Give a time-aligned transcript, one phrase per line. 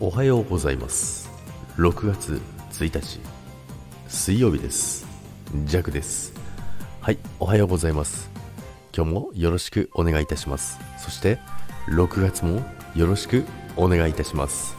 [0.00, 1.30] おはようございます。
[1.76, 2.40] 6月
[2.72, 3.20] 1日
[4.08, 5.06] 水曜日です。
[5.66, 6.34] ジャクです。
[7.00, 8.28] はいおはようございます。
[8.94, 10.80] 今日もよろしくお願いいたします。
[10.98, 11.38] そして
[11.86, 12.60] 6月も
[12.96, 13.44] よろしく
[13.76, 14.74] お願いいたします。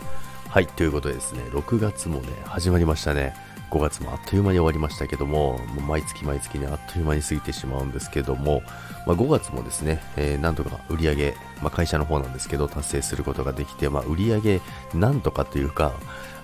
[0.50, 3.34] はいということでですね6月もね始まりましたね。
[3.72, 8.62] 5月もあっという間に終わりましたけども、も毎月毎月ね、あっという間に過ぎてしまうんですけども、
[9.06, 14.62] まあ、5月もですね、えー、なんとか売り上げ、まあ、会社の方なんですけど、達成することができて、まあ、売り上げ
[14.94, 15.94] なんとかというか、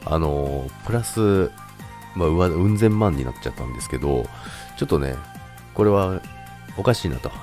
[0.05, 1.51] あのー、プラス、
[2.15, 4.25] まあ、うん千万になっちゃったんですけど、
[4.77, 5.15] ちょっとね、
[5.73, 6.21] これは
[6.77, 7.31] おかしいなと。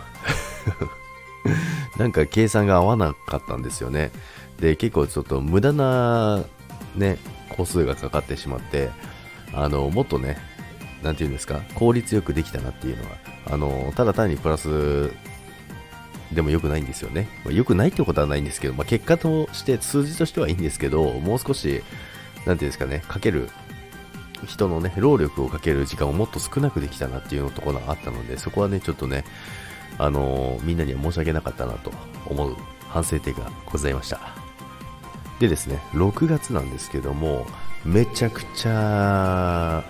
[1.99, 4.11] なんか計算が合わなかったんですよね。
[4.61, 6.45] で、結構ちょっと無駄な
[6.97, 7.19] ね、
[7.57, 8.91] 個数がかかってしまって、
[9.53, 10.37] あの、もっとね、
[11.03, 13.11] なんていうんですか、効率よくできたなっていうのは、
[13.47, 15.11] あの、ただ単にプラス
[16.33, 17.29] でも良くないんですよね。
[17.45, 21.83] まあ、良くないってことはないんですけど、まあ、結果として数字としてはいいんですけど、もう少し、
[22.47, 23.49] なんていうんですかね、かける、
[24.47, 29.25] 人のね、労力をかける時間をもっと少なくできたなっていうのところがあったので、そこはね、ちょっとね、
[29.99, 31.93] あの、みんなには申し訳なかったなと
[32.27, 32.57] 思う
[32.89, 34.48] 反省点がございました。
[35.39, 37.47] でですね、6月なんですけども、
[37.85, 39.85] めちゃくちゃ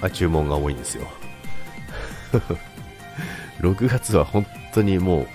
[0.00, 1.06] あ注文が多いんですよ。
[3.60, 5.28] 6月は本当にもう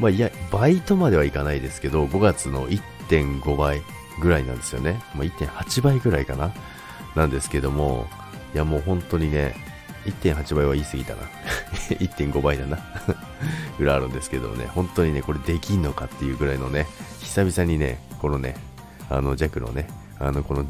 [0.00, 3.82] まあいやバイトまではいかないですけど5月の1.5倍
[4.20, 6.52] ぐらいなんですよね、まあ、1.8倍ぐらいかな。
[7.14, 8.06] なんですけども
[8.54, 9.54] いやもう本当にね
[10.04, 11.22] 1.8倍は言い過ぎたな。
[11.98, 12.78] 1.5倍だな。
[13.78, 16.86] ぐらいあるんですけどね本当にねこれできんのかっていうぐらいのね
[17.20, 18.56] 久々にねこのね
[19.08, 20.64] あの弱のねあのこの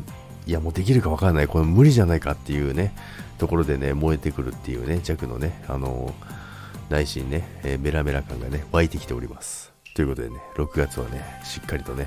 [0.47, 2.95] いやもうできるか分からないこの無理じゃないかっていうね
[3.39, 6.15] ところでね燃えてくるっていうね弱のねあの
[6.89, 9.73] 内心ね、えー、メラメラ感がね湧いてきております。
[9.95, 12.07] ということでね6月はねしっかりとね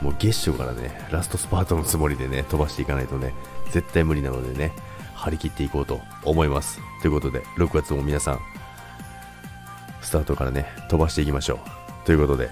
[0.00, 3.34] もう月初からねラストスパートのつもりでね飛ばしていかないとね
[3.72, 4.72] 絶対無理なのでね
[5.14, 6.80] 張り切っていこうと思います。
[7.02, 8.40] ということで6月も皆さん
[10.00, 11.58] スタートからね飛ばしていきましょう。
[12.06, 12.50] ということで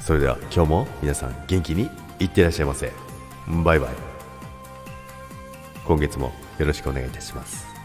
[0.00, 2.92] それでは今日も皆さん元気にいってらっしゃいませ。
[3.64, 3.90] バイバイ。
[5.84, 7.77] 今月もよろしくお願いいたします。